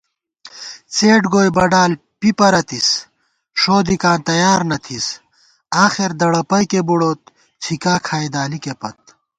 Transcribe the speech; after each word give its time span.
څېڈ 0.93 1.23
گوئی 1.33 1.49
بڈال 1.57 1.91
پی 2.19 2.29
پرَتِس 2.39 2.87
ݭودِکاں 3.59 4.17
تیار 4.27 4.61
نہ 4.69 4.77
تھِس 4.83 5.05
* 5.45 5.83
آخر 5.85 6.09
دڑَپئیکے 6.19 6.81
بُڑوت 6.87 7.19
څِھکا 7.63 7.95
کھائی 8.05 8.27
دالِکے 8.33 8.73
پت 8.79 8.97